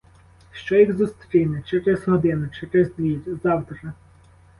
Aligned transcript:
Що 0.51 0.75
їх 0.75 0.97
зустріне 0.97 1.63
через 1.67 2.07
годину, 2.07 2.49
через 2.59 2.95
дві, 2.95 3.19
завтра? 3.43 3.93